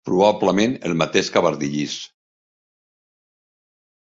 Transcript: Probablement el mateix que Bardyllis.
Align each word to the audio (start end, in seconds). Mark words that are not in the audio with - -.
Probablement 0.09 0.71
el 0.89 0.95
mateix 1.01 1.29
que 1.35 1.43
Bardyllis. 1.47 1.99